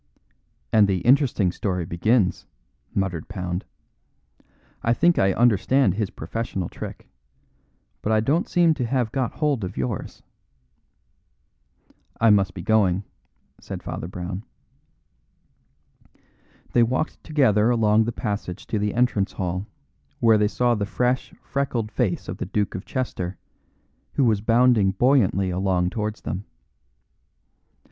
"And 0.73 0.87
the 0.87 1.01
interesting 1.01 1.51
story 1.51 1.85
begins," 1.85 2.47
muttered 2.95 3.27
Pound. 3.27 3.65
"I 4.81 4.93
think 4.95 5.19
I 5.19 5.31
understand 5.31 5.93
his 5.93 6.09
professional 6.09 6.69
trick. 6.69 7.07
But 8.01 8.11
I 8.11 8.19
don't 8.19 8.47
seem 8.49 8.73
to 8.73 8.85
have 8.87 9.11
got 9.11 9.33
hold 9.33 9.63
of 9.63 9.77
yours." 9.77 10.23
"I 12.19 12.31
must 12.31 12.55
be 12.55 12.63
going," 12.63 13.03
said 13.59 13.83
Father 13.83 14.07
Brown. 14.07 14.43
They 16.73 16.81
walked 16.81 17.23
together 17.23 17.69
along 17.69 18.05
the 18.05 18.11
passage 18.11 18.65
to 18.65 18.79
the 18.79 18.95
entrance 18.95 19.33
hall, 19.33 19.67
where 20.19 20.39
they 20.39 20.47
saw 20.47 20.73
the 20.73 20.87
fresh, 20.87 21.31
freckled 21.43 21.91
face 21.91 22.27
of 22.27 22.37
the 22.39 22.47
Duke 22.47 22.73
of 22.73 22.85
Chester, 22.85 23.37
who 24.13 24.25
was 24.25 24.41
bounding 24.41 24.93
buoyantly 24.93 25.51
along 25.51 25.91
towards 25.91 26.21
them. 26.21 26.45